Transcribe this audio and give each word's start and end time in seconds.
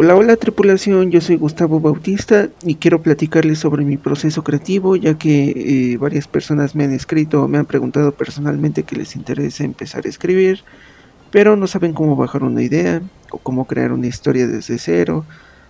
Hola, 0.00 0.14
hola 0.14 0.36
tripulación, 0.36 1.10
yo 1.10 1.20
soy 1.20 1.34
Gustavo 1.34 1.80
Bautista 1.80 2.50
y 2.62 2.76
quiero 2.76 3.02
platicarles 3.02 3.58
sobre 3.58 3.84
mi 3.84 3.96
proceso 3.96 4.44
creativo 4.44 4.94
ya 4.94 5.18
que 5.18 5.50
eh, 5.92 5.96
varias 5.96 6.28
personas 6.28 6.76
me 6.76 6.84
han 6.84 6.92
escrito 6.92 7.42
o 7.42 7.48
me 7.48 7.58
han 7.58 7.66
preguntado 7.66 8.12
personalmente 8.12 8.84
que 8.84 8.94
les 8.94 9.16
interesa 9.16 9.64
empezar 9.64 10.06
a 10.06 10.08
escribir, 10.08 10.62
pero 11.32 11.56
no 11.56 11.66
saben 11.66 11.94
cómo 11.94 12.14
bajar 12.14 12.44
una 12.44 12.62
idea 12.62 13.02
o 13.32 13.38
cómo 13.38 13.66
crear 13.66 13.90
una 13.90 14.06
historia 14.06 14.46
desde 14.46 14.78
cero 14.78 15.24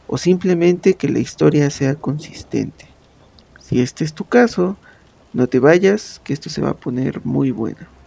o 0.09 0.19
simplemente 0.19 0.93
que 0.93 1.09
la 1.09 1.21
historia 1.21 1.71
sea 1.71 1.95
consistente. 1.95 2.85
Si 3.59 3.81
este 3.81 4.05
es 4.05 4.13
tu 4.13 4.27
caso, 4.27 4.77
no 5.33 5.47
te 5.47 5.59
vayas, 5.59 6.21
que 6.23 6.35
esto 6.35 6.51
se 6.51 6.61
va 6.61 6.69
a 6.69 6.77
poner 6.77 7.25
muy 7.25 7.51
bueno. 7.51 7.98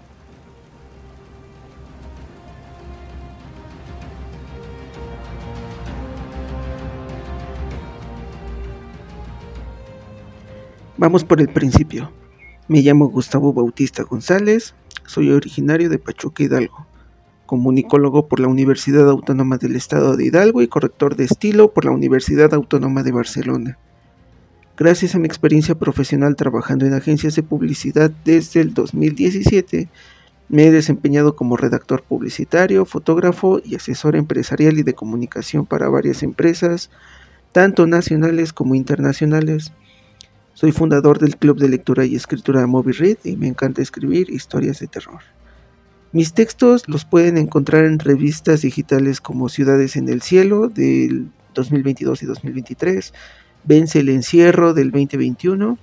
Vamos 11.02 11.24
por 11.24 11.42
el 11.42 11.50
principio. 11.50 12.12
Me 12.68 12.84
llamo 12.84 13.10
Gustavo 13.10 13.54
Bautista 13.54 14.04
González, 14.04 14.76
soy 15.08 15.32
originario 15.32 15.90
de 15.90 15.98
Pachuca 15.98 16.44
Hidalgo, 16.44 16.86
comunicólogo 17.48 18.28
por 18.28 18.40
la 18.40 18.48
Universidad 18.48 19.10
Autónoma 19.10 19.58
del 19.58 19.76
Estado 19.76 20.16
de 20.16 20.26
Hidalgo 20.26 20.62
y 20.62 20.68
corrector 20.68 21.16
de 21.16 21.24
estilo 21.24 21.74
por 21.74 21.86
la 21.86 21.92
Universidad 21.92 22.54
Autónoma 22.54 23.02
de 23.02 23.14
Barcelona. 23.14 23.80
Gracias 24.78 25.16
a 25.16 25.18
mi 25.18 25.26
experiencia 25.26 25.74
profesional 25.74 26.36
trabajando 26.36 26.86
en 26.86 26.94
agencias 26.94 27.34
de 27.34 27.42
publicidad 27.42 28.12
desde 28.24 28.62
el 28.62 28.76
2017, 28.76 29.90
me 30.50 30.68
he 30.68 30.72
desempeñado 30.72 31.36
como 31.36 31.58
redactor 31.58 32.04
publicitario, 32.04 32.86
fotógrafo 32.86 33.60
y 33.66 33.74
asesor 33.74 34.16
empresarial 34.16 34.78
y 34.78 34.84
de 34.84 34.94
comunicación 34.94 35.66
para 35.66 35.90
varias 35.90 36.22
empresas, 36.22 36.92
tanto 37.54 37.88
nacionales 37.88 38.54
como 38.54 38.76
internacionales. 38.76 39.74
Soy 40.54 40.72
fundador 40.72 41.18
del 41.18 41.38
Club 41.38 41.58
de 41.60 41.70
Lectura 41.70 42.06
y 42.06 42.16
Escritura 42.16 42.68
Moby 42.68 42.92
Read 42.92 43.18
y 43.24 43.38
me 43.38 43.48
encanta 43.48 43.82
escribir 43.82 44.30
historias 44.30 44.80
de 44.80 44.88
terror. 44.88 45.22
Mis 46.12 46.34
textos 46.34 46.88
los 46.90 47.06
pueden 47.06 47.38
encontrar 47.38 47.86
en 47.86 47.98
revistas 48.00 48.62
digitales 48.62 49.22
como 49.22 49.48
Ciudades 49.48 49.96
en 49.96 50.10
el 50.10 50.22
Cielo 50.22 50.68
del 50.68 51.30
2022 51.54 52.24
y 52.24 52.26
2023, 52.26 53.14
Vence 53.64 54.00
el 54.00 54.10
Encierro 54.10 54.74
del 54.74 54.92
2021, 54.92 55.78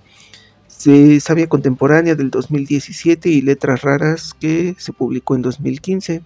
Sabia 1.21 1.49
Contemporánea 1.49 2.15
del 2.15 2.31
2017 2.31 3.31
y 3.31 3.41
Letras 3.41 3.83
Raras 3.83 4.35
que 4.35 4.75
se 4.79 4.93
publicó 4.93 5.35
en 5.35 5.43
2015. 5.43 6.23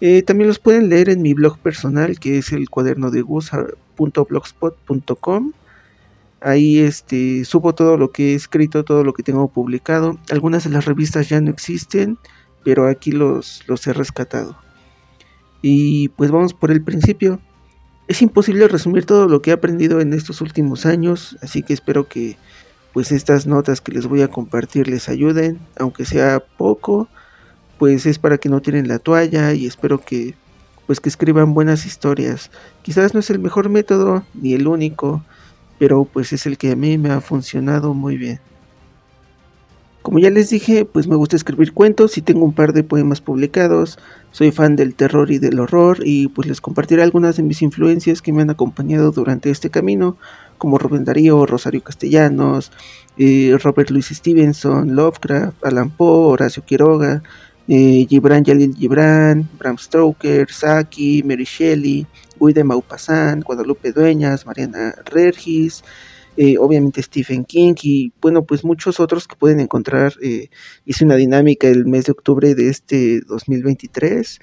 Eh, 0.00 0.22
también 0.22 0.48
los 0.48 0.58
pueden 0.58 0.88
leer 0.88 1.08
en 1.08 1.22
mi 1.22 1.34
blog 1.34 1.58
personal 1.58 2.18
que 2.18 2.38
es 2.38 2.52
el 2.52 2.70
cuaderno 2.70 3.10
de 3.10 3.22
Ahí 6.42 6.80
este, 6.80 7.44
subo 7.44 7.74
todo 7.74 7.96
lo 7.96 8.10
que 8.10 8.32
he 8.32 8.34
escrito, 8.34 8.84
todo 8.84 9.04
lo 9.04 9.12
que 9.12 9.22
tengo 9.22 9.48
publicado. 9.48 10.18
Algunas 10.30 10.64
de 10.64 10.70
las 10.70 10.84
revistas 10.84 11.28
ya 11.28 11.40
no 11.40 11.50
existen, 11.50 12.18
pero 12.64 12.88
aquí 12.88 13.12
los, 13.12 13.62
los 13.68 13.86
he 13.86 13.92
rescatado. 13.92 14.56
Y 15.62 16.08
pues 16.10 16.30
vamos 16.30 16.54
por 16.54 16.72
el 16.72 16.82
principio. 16.82 17.40
Es 18.08 18.20
imposible 18.22 18.66
resumir 18.66 19.06
todo 19.06 19.28
lo 19.28 19.40
que 19.40 19.50
he 19.50 19.52
aprendido 19.52 20.00
en 20.00 20.12
estos 20.12 20.40
últimos 20.40 20.84
años, 20.84 21.38
así 21.40 21.62
que 21.62 21.72
espero 21.72 22.08
que 22.08 22.36
pues 22.92 23.12
estas 23.12 23.46
notas 23.46 23.80
que 23.80 23.92
les 23.92 24.06
voy 24.06 24.22
a 24.22 24.28
compartir 24.28 24.88
les 24.88 25.08
ayuden, 25.08 25.58
aunque 25.78 26.04
sea 26.04 26.40
poco, 26.40 27.08
pues 27.78 28.04
es 28.04 28.18
para 28.18 28.38
que 28.38 28.48
no 28.48 28.60
tienen 28.60 28.88
la 28.88 28.98
toalla 28.98 29.54
y 29.54 29.66
espero 29.66 29.98
que 29.98 30.34
pues 30.86 31.00
que 31.00 31.08
escriban 31.08 31.54
buenas 31.54 31.86
historias. 31.86 32.50
Quizás 32.82 33.14
no 33.14 33.20
es 33.20 33.30
el 33.30 33.38
mejor 33.38 33.68
método 33.68 34.24
ni 34.34 34.52
el 34.52 34.66
único, 34.66 35.24
pero 35.82 36.04
pues 36.04 36.32
es 36.32 36.46
el 36.46 36.58
que 36.58 36.70
a 36.70 36.76
mí 36.76 36.96
me 36.96 37.10
ha 37.10 37.20
funcionado 37.20 37.92
muy 37.92 38.16
bien. 38.16 38.38
Como 40.00 40.20
ya 40.20 40.30
les 40.30 40.48
dije, 40.48 40.84
pues 40.84 41.08
me 41.08 41.16
gusta 41.16 41.34
escribir 41.34 41.72
cuentos 41.72 42.16
y 42.16 42.22
tengo 42.22 42.44
un 42.44 42.52
par 42.52 42.72
de 42.72 42.84
poemas 42.84 43.20
publicados. 43.20 43.98
Soy 44.30 44.52
fan 44.52 44.76
del 44.76 44.94
terror 44.94 45.32
y 45.32 45.40
del 45.40 45.58
horror 45.58 45.98
y 46.04 46.28
pues 46.28 46.46
les 46.46 46.60
compartiré 46.60 47.02
algunas 47.02 47.36
de 47.36 47.42
mis 47.42 47.62
influencias 47.62 48.22
que 48.22 48.32
me 48.32 48.42
han 48.42 48.50
acompañado 48.50 49.10
durante 49.10 49.50
este 49.50 49.70
camino, 49.70 50.16
como 50.56 50.78
Rubén 50.78 51.04
Darío, 51.04 51.46
Rosario 51.46 51.82
Castellanos, 51.82 52.70
eh, 53.18 53.58
Robert 53.60 53.90
Louis 53.90 54.06
Stevenson, 54.06 54.94
Lovecraft, 54.94 55.66
Alan 55.66 55.90
Poe, 55.90 56.32
Horacio 56.32 56.64
Quiroga, 56.64 57.24
eh, 57.66 58.06
Gibran 58.08 58.44
Yalil 58.44 58.76
Gibran, 58.76 59.48
Bram 59.58 59.78
Stoker, 59.78 60.48
Saki, 60.48 61.24
Mary 61.24 61.44
Shelley, 61.44 62.06
Guy 62.42 62.52
de 62.52 62.64
Maupassant, 62.64 63.44
Guadalupe 63.44 63.92
Dueñas, 63.92 64.46
Mariana 64.46 64.96
Regis, 65.04 65.84
eh, 66.36 66.56
obviamente 66.58 67.00
Stephen 67.00 67.44
King 67.44 67.74
y 67.82 68.12
bueno, 68.20 68.44
pues 68.44 68.64
muchos 68.64 68.98
otros 68.98 69.28
que 69.28 69.36
pueden 69.36 69.60
encontrar. 69.60 70.14
Eh, 70.20 70.48
hice 70.84 71.04
una 71.04 71.14
dinámica 71.14 71.68
el 71.68 71.86
mes 71.86 72.06
de 72.06 72.12
octubre 72.12 72.56
de 72.56 72.68
este 72.68 73.20
2023 73.20 74.40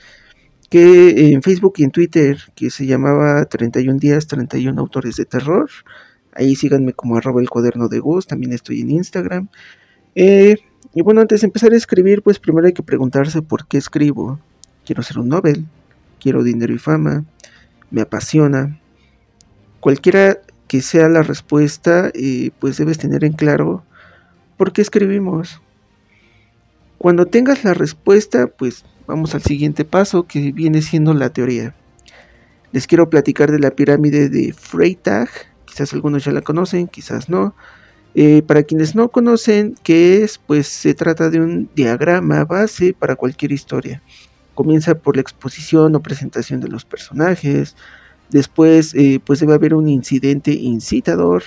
que 0.69 1.33
en 1.33 1.41
Facebook 1.41 1.73
y 1.77 1.83
en 1.83 1.91
Twitter 1.91 2.38
que 2.55 2.69
se 2.69 2.85
llamaba 2.85 3.43
31 3.45 3.99
días, 3.99 4.27
31 4.27 4.79
autores 4.79 5.17
de 5.17 5.25
terror. 5.25 5.69
Ahí 6.31 6.55
síganme 6.55 6.93
como 6.93 7.17
arroba 7.17 7.41
el 7.41 7.49
cuaderno 7.49 7.89
de 7.89 7.99
Gus, 7.99 8.27
también 8.27 8.53
estoy 8.53 8.79
en 8.79 8.91
Instagram. 8.91 9.49
Eh, 10.15 10.55
y 10.93 11.01
bueno, 11.01 11.19
antes 11.19 11.41
de 11.41 11.47
empezar 11.47 11.73
a 11.73 11.75
escribir, 11.75 12.21
pues 12.21 12.39
primero 12.39 12.65
hay 12.65 12.73
que 12.73 12.83
preguntarse 12.83 13.41
por 13.41 13.67
qué 13.67 13.77
escribo. 13.77 14.39
Quiero 14.85 15.03
ser 15.03 15.19
un 15.19 15.27
Nobel, 15.27 15.65
quiero 16.19 16.43
dinero 16.43 16.73
y 16.73 16.77
fama, 16.77 17.25
me 17.91 18.01
apasiona. 18.01 18.79
Cualquiera 19.79 20.39
que 20.67 20.81
sea 20.81 21.09
la 21.09 21.23
respuesta, 21.23 22.11
eh, 22.13 22.51
pues 22.59 22.77
debes 22.77 22.97
tener 22.97 23.23
en 23.23 23.33
claro 23.33 23.83
por 24.57 24.72
qué 24.72 24.81
escribimos. 24.81 25.61
Cuando 26.97 27.25
tengas 27.25 27.63
la 27.63 27.73
respuesta, 27.73 28.47
pues 28.47 28.85
vamos 29.07 29.33
al 29.33 29.41
siguiente 29.41 29.85
paso 29.85 30.27
que 30.27 30.51
viene 30.51 30.81
siendo 30.81 31.13
la 31.13 31.29
teoría. 31.29 31.75
Les 32.72 32.85
quiero 32.85 33.09
platicar 33.09 33.51
de 33.51 33.59
la 33.59 33.72
pirámide 33.72 34.29
de 34.29 34.53
Freytag, 34.53 35.29
quizás 35.66 35.94
algunos 35.94 36.25
ya 36.25 36.31
la 36.31 36.41
conocen, 36.41 36.88
quizás 36.88 37.29
no. 37.29 37.56
Eh, 38.16 38.44
para 38.45 38.63
quienes 38.63 38.95
no 38.95 39.09
conocen 39.09 39.75
qué 39.81 40.23
es, 40.23 40.38
pues 40.38 40.67
se 40.67 40.94
trata 40.94 41.29
de 41.29 41.39
un 41.39 41.69
diagrama 41.73 42.44
base 42.44 42.94
para 42.94 43.16
cualquier 43.16 43.51
historia. 43.51 44.03
Comienza 44.59 44.93
por 44.95 45.15
la 45.15 45.21
exposición 45.21 45.95
o 45.95 46.01
presentación 46.01 46.59
de 46.59 46.67
los 46.67 46.83
personajes. 46.83 47.77
Después, 48.29 48.93
eh, 48.93 49.21
pues 49.25 49.39
debe 49.39 49.53
haber 49.53 49.73
un 49.73 49.87
incidente 49.87 50.51
incitador 50.51 51.43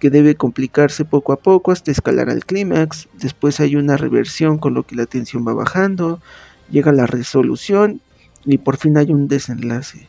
que 0.00 0.10
debe 0.10 0.34
complicarse 0.34 1.04
poco 1.04 1.32
a 1.32 1.36
poco 1.36 1.70
hasta 1.70 1.92
escalar 1.92 2.28
al 2.28 2.44
clímax. 2.44 3.06
Después 3.20 3.60
hay 3.60 3.76
una 3.76 3.96
reversión 3.96 4.58
con 4.58 4.74
lo 4.74 4.82
que 4.82 4.96
la 4.96 5.06
tensión 5.06 5.46
va 5.46 5.54
bajando. 5.54 6.20
Llega 6.68 6.90
la 6.90 7.06
resolución 7.06 8.00
y 8.44 8.58
por 8.58 8.78
fin 8.78 8.96
hay 8.96 9.12
un 9.12 9.28
desenlace. 9.28 10.08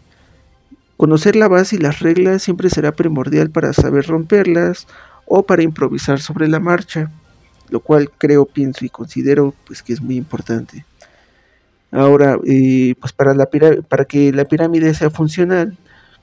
Conocer 0.98 1.36
la 1.36 1.48
base 1.48 1.76
y 1.76 1.80
las 1.80 2.00
reglas 2.00 2.42
siempre 2.42 2.72
será 2.72 2.92
primordial 2.92 3.52
para 3.52 3.72
saber 3.72 4.08
romperlas 4.08 4.88
o 5.28 5.44
para 5.44 5.62
improvisar 5.62 6.20
sobre 6.22 6.48
la 6.48 6.60
marcha, 6.60 7.12
lo 7.70 7.82
cual 7.82 8.10
creo, 8.18 8.48
pienso 8.48 8.84
y 8.84 8.90
considero 8.90 9.54
pues 9.68 9.84
que 9.84 9.94
es 9.94 10.02
muy 10.02 10.16
importante. 10.16 10.88
Ahora, 11.92 12.38
eh, 12.46 12.96
pues 13.00 13.14
para, 13.14 13.34
la 13.34 13.50
para 13.88 14.06
que 14.06 14.32
la 14.34 14.46
pirámide 14.46 14.94
sea 14.94 15.10
funcional, 15.10 15.78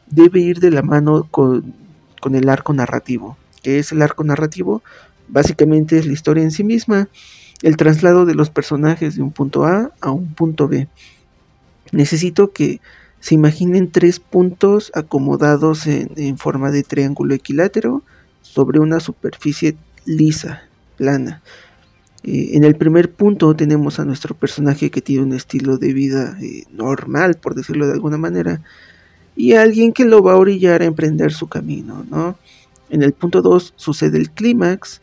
debe 0.06 0.40
ir 0.40 0.60
de 0.60 0.70
la 0.70 0.82
mano 0.82 1.26
con, 1.30 1.74
el 2.32 2.48
arco 2.48 2.72
narrativo. 2.72 3.36
¿Qué 3.62 3.78
es 3.78 3.92
el 3.92 4.02
arco 4.02 4.24
narrativo? 4.24 4.82
Básicamente 5.28 5.98
es 5.98 6.06
la 6.06 6.12
historia 6.12 6.42
en 6.42 6.50
sí 6.50 6.64
misma, 6.64 7.08
el 7.62 7.76
traslado 7.76 8.24
de 8.24 8.34
los 8.34 8.50
personajes 8.50 9.16
de 9.16 9.22
un 9.22 9.30
punto 9.30 9.64
A 9.64 9.90
a 10.00 10.10
un 10.10 10.34
punto 10.34 10.68
B. 10.68 10.88
Necesito 11.92 12.52
que 12.52 12.80
se 13.20 13.34
imaginen 13.34 13.90
tres 13.90 14.20
puntos 14.20 14.90
acomodados 14.94 15.86
en 15.86 16.38
forma 16.38 16.70
de 16.70 16.82
triángulo 16.82 17.34
equilátero 17.34 18.02
sobre 18.42 18.80
una 18.80 19.00
superficie 19.00 19.76
lisa, 20.04 20.62
plana. 20.96 21.42
Eh, 22.24 22.56
en 22.56 22.64
el 22.64 22.74
primer 22.74 23.12
punto 23.12 23.54
tenemos 23.54 24.00
a 24.00 24.04
nuestro 24.04 24.34
personaje 24.34 24.90
que 24.90 25.02
tiene 25.02 25.22
un 25.22 25.34
estilo 25.34 25.76
de 25.76 25.92
vida 25.92 26.38
eh, 26.40 26.64
normal, 26.72 27.34
por 27.34 27.54
decirlo 27.54 27.86
de 27.86 27.92
alguna 27.92 28.16
manera, 28.16 28.62
y 29.36 29.52
alguien 29.52 29.92
que 29.92 30.06
lo 30.06 30.22
va 30.22 30.32
a 30.32 30.38
orillar 30.38 30.80
a 30.82 30.86
emprender 30.86 31.32
su 31.32 31.48
camino, 31.48 32.04
¿no? 32.10 32.38
En 32.88 33.02
el 33.02 33.12
punto 33.12 33.42
2 33.42 33.74
sucede 33.76 34.18
el 34.18 34.30
clímax, 34.30 35.02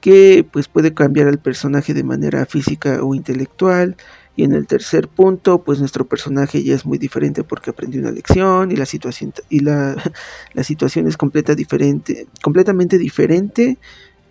que 0.00 0.46
pues 0.50 0.68
puede 0.68 0.94
cambiar 0.94 1.28
al 1.28 1.38
personaje 1.38 1.92
de 1.94 2.04
manera 2.04 2.46
física 2.46 3.02
o 3.02 3.14
intelectual, 3.14 3.96
y 4.36 4.44
en 4.44 4.52
el 4.52 4.66
tercer 4.66 5.08
punto, 5.08 5.62
pues 5.62 5.78
nuestro 5.80 6.06
personaje 6.06 6.62
ya 6.64 6.74
es 6.74 6.86
muy 6.86 6.98
diferente 6.98 7.44
porque 7.44 7.70
aprendió 7.70 8.00
una 8.00 8.10
lección 8.10 8.72
y 8.72 8.76
la 8.76 8.86
situación, 8.86 9.32
y 9.50 9.60
la, 9.60 9.96
situación 10.62 11.08
es 11.08 11.16
completamente 11.16 12.98
diferente 12.98 13.78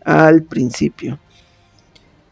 al 0.03 0.43
principio. 0.43 1.19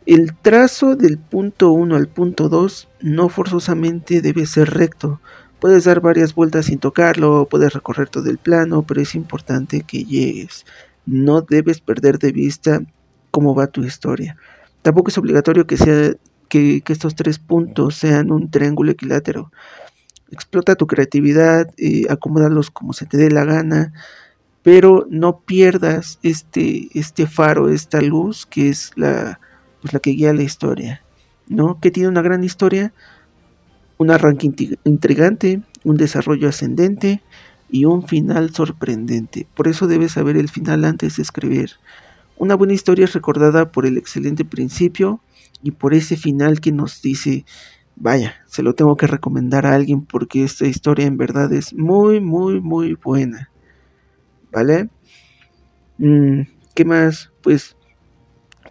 El 0.06 0.36
trazo 0.36 0.96
del 0.96 1.18
punto 1.18 1.72
1 1.72 1.96
al 1.96 2.08
punto 2.08 2.50
2 2.50 2.90
no 3.02 3.30
forzosamente 3.30 4.22
debe 4.22 4.46
ser 4.46 4.72
recto, 4.72 5.22
Puedes 5.62 5.84
dar 5.84 6.02
varias 6.02 6.34
vueltas 6.34 6.66
sin 6.66 6.80
tocarlo, 6.80 7.48
puedes 7.48 7.72
recorrer 7.72 8.10
todo 8.10 8.28
el 8.32 8.40
plano, 8.40 8.82
pero 8.82 9.00
es 9.00 9.14
importante 9.14 9.82
que 9.82 10.04
llegues. 10.04 10.66
No 11.06 11.42
debes 11.42 11.82
perder 11.82 12.18
de 12.18 12.32
vista 12.32 12.82
cómo 13.30 13.54
va 13.54 13.68
tu 13.68 13.84
historia. 13.84 14.38
Tampoco 14.82 15.10
es 15.10 15.20
obligatorio 15.20 15.68
que, 15.68 15.78
sea, 15.78 16.14
que, 16.50 16.82
estos 16.88 17.14
tres 17.14 17.38
puntos 17.38 17.94
sean 17.94 18.32
un 18.32 18.50
triángulo 18.50 18.92
equilátero. 18.92 19.52
Explota 20.32 20.74
tu 20.74 20.88
creatividad, 20.88 21.72
eh, 21.78 22.08
acomódalos 22.10 22.72
como 22.72 22.94
se 22.94 23.06
te 23.06 23.18
dé 23.18 23.30
la 23.30 23.46
gana, 23.46 23.94
pero 24.64 25.06
no 25.12 25.42
pierdas 25.42 26.18
este, 26.24 26.90
este 26.96 27.28
faro, 27.28 27.70
esta 27.70 28.02
luz 28.02 28.48
que 28.48 28.70
es 28.70 28.94
la, 28.96 29.40
pues 29.82 29.94
la 29.94 30.00
que 30.00 30.12
guía 30.12 30.34
la 30.34 30.44
historia, 30.44 31.02
¿no? 31.48 31.80
Que 31.80 31.92
tiene 31.92 32.10
una 32.10 32.22
gran 32.22 32.44
historia, 32.44 32.94
un 33.98 34.12
arranque 34.12 34.50
intrigante, 34.84 35.62
un 35.84 35.98
desarrollo 35.98 36.50
ascendente 36.50 37.22
y 37.70 37.86
un 37.86 38.08
final 38.08 38.54
sorprendente. 38.54 39.48
Por 39.56 39.68
eso 39.68 39.88
debes 39.88 40.14
saber 40.14 40.38
el 40.38 40.50
final 40.50 40.86
antes 40.86 41.18
de 41.18 41.24
escribir. 41.24 41.72
Una 42.38 42.56
buena 42.56 42.74
historia 42.74 43.06
es 43.06 43.14
recordada 43.14 43.72
por 43.72 43.86
el 43.86 43.98
excelente 43.98 44.46
principio 44.46 45.22
y 45.62 45.72
por 45.72 45.94
ese 45.94 46.18
final 46.18 46.60
que 46.60 46.72
nos 46.72 47.02
dice, 47.02 47.46
vaya, 47.96 48.36
se 48.48 48.64
lo 48.64 48.74
tengo 48.74 48.96
que 48.96 49.08
recomendar 49.08 49.66
a 49.66 49.76
alguien 49.76 50.02
porque 50.02 50.44
esta 50.44 50.66
historia 50.66 51.06
en 51.06 51.18
verdad 51.18 51.54
es 51.54 51.74
muy, 51.74 52.20
muy, 52.20 52.60
muy 52.60 52.96
buena. 52.96 53.52
¿vale? 54.52 54.90
Mm, 55.98 56.42
¿Qué 56.76 56.86
más? 56.86 57.32
Pues 57.42 57.76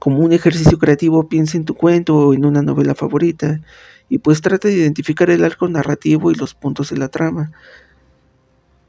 como 0.00 0.18
un 0.18 0.32
ejercicio 0.32 0.76
creativo 0.78 1.28
piensa 1.28 1.56
en 1.56 1.64
tu 1.64 1.74
cuento 1.74 2.16
o 2.16 2.34
en 2.34 2.44
una 2.44 2.62
novela 2.62 2.96
favorita 2.96 3.60
y 4.08 4.18
pues 4.18 4.40
trata 4.40 4.66
de 4.66 4.74
identificar 4.74 5.30
el 5.30 5.44
arco 5.44 5.68
narrativo 5.68 6.32
y 6.32 6.34
los 6.34 6.54
puntos 6.54 6.90
de 6.90 6.96
la 6.96 7.06
trama. 7.08 7.52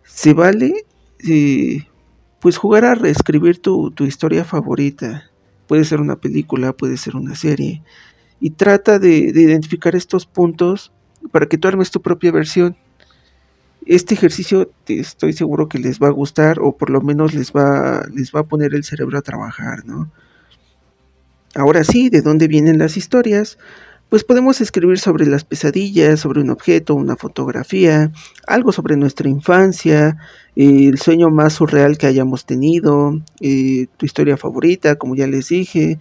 Se 0.04 0.34
vale 0.34 0.86
eh, 1.28 1.86
pues 2.40 2.58
jugar 2.58 2.86
a 2.86 2.96
reescribir 2.96 3.62
tu, 3.62 3.92
tu 3.92 4.06
historia 4.06 4.44
favorita. 4.44 5.30
Puede 5.68 5.86
ser 5.86 6.02
una 6.02 6.16
película, 6.16 6.74
puede 6.74 6.98
ser 6.98 7.16
una 7.16 7.36
serie. 7.36 7.84
Y 8.40 8.50
trata 8.50 8.98
de, 8.98 9.32
de 9.32 9.42
identificar 9.44 9.96
estos 9.96 10.26
puntos 10.26 10.92
para 11.32 11.46
que 11.46 11.60
tú 11.60 11.68
armes 11.68 11.92
tu 11.92 12.02
propia 12.02 12.32
versión 12.32 12.76
este 13.86 14.14
ejercicio 14.14 14.72
estoy 14.88 15.34
seguro 15.34 15.68
que 15.68 15.80
les 15.80 16.00
va 16.00 16.08
a 16.08 16.12
gustar 16.12 16.60
o 16.60 16.78
por 16.78 16.90
lo 16.90 17.02
menos 17.02 17.34
les 17.34 17.52
va, 17.52 18.06
les 18.14 18.32
va 18.32 18.42
a 18.42 18.46
poner 18.46 18.76
el 18.76 18.84
cerebro 18.84 19.18
a 19.18 19.22
trabajar, 19.22 19.86
¿no? 19.86 20.12
Ahora 21.54 21.84
sí, 21.84 22.10
¿de 22.10 22.22
dónde 22.22 22.48
vienen 22.48 22.78
las 22.78 22.96
historias? 22.96 23.58
Pues 24.08 24.24
podemos 24.24 24.62
escribir 24.62 25.00
sobre 25.00 25.26
las 25.26 25.44
pesadillas, 25.44 26.22
sobre 26.22 26.40
un 26.42 26.50
objeto, 26.50 26.96
una 26.96 27.18
fotografía, 27.18 28.12
algo 28.48 28.72
sobre 28.72 28.96
nuestra 28.96 29.28
infancia, 29.30 30.18
el 30.56 30.98
sueño 30.98 31.30
más 31.30 31.54
surreal 31.54 31.98
que 31.98 32.08
hayamos 32.08 32.46
tenido, 32.46 33.22
eh, 33.42 33.88
tu 33.98 34.06
historia 34.06 34.38
favorita, 34.38 34.96
como 34.96 35.16
ya 35.16 35.28
les 35.28 35.50
dije, 35.50 36.00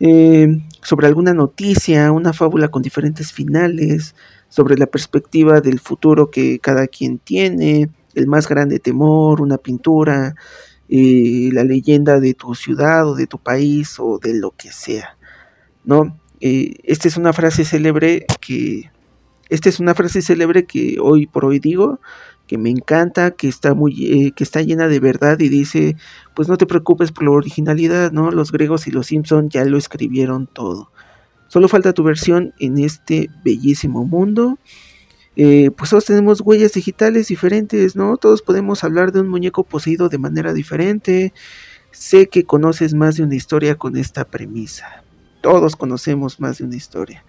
eh, 0.00 0.48
sobre 0.82 1.06
alguna 1.06 1.32
noticia, 1.32 2.12
una 2.12 2.34
fábula 2.34 2.68
con 2.68 2.82
diferentes 2.82 3.32
finales, 3.32 4.14
sobre 4.50 4.76
la 4.76 4.86
perspectiva 4.86 5.62
del 5.62 5.80
futuro 5.80 6.30
que 6.30 6.58
cada 6.58 6.86
quien 6.86 7.18
tiene, 7.18 7.88
el 8.14 8.26
más 8.26 8.46
grande 8.46 8.78
temor, 8.78 9.40
una 9.40 9.56
pintura, 9.56 10.34
la 10.92 11.64
leyenda 11.64 12.20
de 12.20 12.34
tu 12.34 12.54
ciudad 12.54 13.08
o 13.08 13.14
de 13.14 13.26
tu 13.26 13.38
país 13.38 13.96
o 13.98 14.18
de 14.18 14.34
lo 14.38 14.50
que 14.50 14.72
sea, 14.72 15.16
¿no? 15.84 16.18
Esta 16.40 17.08
es 17.08 17.16
una 17.16 17.32
frase 17.32 17.64
célebre 17.64 18.26
que, 18.40 18.90
esta 19.48 19.68
es 19.68 19.80
una 19.80 19.94
frase 19.94 20.22
célebre 20.22 20.64
que 20.64 20.96
hoy 21.00 21.26
por 21.26 21.44
hoy 21.44 21.58
digo, 21.58 22.00
que 22.46 22.58
me 22.58 22.70
encanta, 22.70 23.30
que 23.30 23.48
está 23.48 23.74
muy, 23.74 24.26
eh, 24.26 24.32
que 24.32 24.44
está 24.44 24.60
llena 24.60 24.88
de 24.88 25.00
verdad 25.00 25.38
y 25.40 25.48
dice, 25.48 25.96
pues 26.34 26.48
no 26.48 26.56
te 26.56 26.66
preocupes 26.66 27.12
por 27.12 27.24
la 27.24 27.30
originalidad, 27.30 28.12
¿no? 28.12 28.30
Los 28.30 28.52
griegos 28.52 28.86
y 28.86 28.90
los 28.90 29.06
Simpson 29.06 29.48
ya 29.48 29.64
lo 29.64 29.78
escribieron 29.78 30.46
todo. 30.46 30.90
Solo 31.48 31.68
falta 31.68 31.92
tu 31.92 32.02
versión 32.02 32.54
en 32.58 32.78
este 32.78 33.30
bellísimo 33.44 34.04
mundo. 34.04 34.58
Eh, 35.36 35.70
pues 35.70 35.90
todos 35.90 36.04
tenemos 36.04 36.40
huellas 36.42 36.72
digitales 36.72 37.28
diferentes, 37.28 37.96
¿no? 37.96 38.16
Todos 38.16 38.42
podemos 38.42 38.84
hablar 38.84 39.12
de 39.12 39.20
un 39.20 39.28
muñeco 39.28 39.64
poseído 39.64 40.08
de 40.08 40.18
manera 40.18 40.52
diferente. 40.52 41.32
Sé 41.90 42.28
que 42.28 42.44
conoces 42.44 42.94
más 42.94 43.16
de 43.16 43.22
una 43.22 43.34
historia 43.34 43.76
con 43.76 43.96
esta 43.96 44.24
premisa. 44.24 45.02
Todos 45.40 45.76
conocemos 45.76 46.40
más 46.40 46.58
de 46.58 46.64
una 46.64 46.76
historia. 46.76 47.24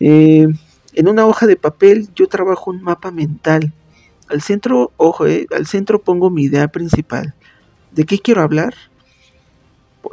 Eh, 0.00 0.48
en 0.94 1.08
una 1.08 1.26
hoja 1.26 1.46
de 1.46 1.56
papel 1.56 2.08
yo 2.14 2.26
trabajo 2.26 2.70
un 2.70 2.82
mapa 2.82 3.10
mental. 3.10 3.72
Al 4.28 4.42
centro, 4.42 4.92
ojo, 4.96 5.26
eh, 5.26 5.46
al 5.54 5.66
centro 5.66 6.02
pongo 6.02 6.30
mi 6.30 6.44
idea 6.44 6.68
principal. 6.68 7.34
¿De 7.92 8.04
qué 8.04 8.18
quiero 8.18 8.42
hablar? 8.42 8.74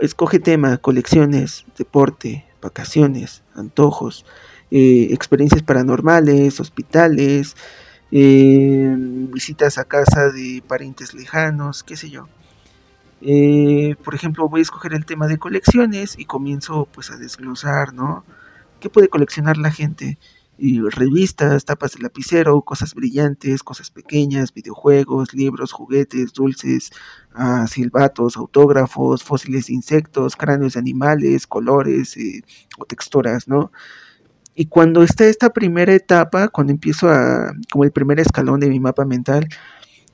Escoge 0.01 0.39
tema, 0.39 0.77
colecciones, 0.77 1.65
deporte, 1.77 2.45
vacaciones, 2.61 3.43
antojos, 3.55 4.25
eh, 4.71 5.09
experiencias 5.11 5.63
paranormales, 5.63 6.59
hospitales, 6.59 7.55
eh, 8.11 8.95
visitas 8.97 9.77
a 9.77 9.85
casa 9.85 10.29
de 10.29 10.63
parientes 10.67 11.13
lejanos, 11.13 11.83
qué 11.83 11.97
sé 11.97 12.09
yo. 12.09 12.27
Eh, 13.21 13.95
por 14.03 14.15
ejemplo, 14.15 14.49
voy 14.49 14.61
a 14.61 14.63
escoger 14.63 14.93
el 14.93 15.05
tema 15.05 15.27
de 15.27 15.37
colecciones 15.37 16.17
y 16.17 16.25
comienzo 16.25 16.87
pues 16.91 17.11
a 17.11 17.17
desglosar, 17.17 17.93
¿no? 17.93 18.25
¿Qué 18.79 18.89
puede 18.89 19.09
coleccionar 19.09 19.57
la 19.57 19.71
gente? 19.71 20.17
revistas, 20.91 21.65
tapas 21.65 21.93
de 21.93 22.03
lapicero, 22.03 22.61
cosas 22.61 22.93
brillantes, 22.93 23.63
cosas 23.63 23.89
pequeñas, 23.89 24.53
videojuegos, 24.53 25.33
libros, 25.33 25.71
juguetes, 25.71 26.33
dulces, 26.33 26.91
uh, 27.35 27.67
silbatos, 27.67 28.37
autógrafos, 28.37 29.23
fósiles 29.23 29.67
de 29.67 29.73
insectos, 29.73 30.35
cráneos 30.35 30.73
de 30.73 30.79
animales, 30.79 31.47
colores 31.47 32.15
eh, 32.17 32.43
o 32.77 32.85
texturas, 32.85 33.47
¿no? 33.47 33.71
Y 34.55 34.65
cuando 34.65 35.03
está 35.03 35.25
esta 35.25 35.51
primera 35.51 35.93
etapa, 35.93 36.49
cuando 36.49 36.73
empiezo 36.73 37.09
a, 37.09 37.53
como 37.71 37.83
el 37.83 37.91
primer 37.91 38.19
escalón 38.19 38.59
de 38.59 38.69
mi 38.69 38.79
mapa 38.79 39.05
mental, 39.05 39.47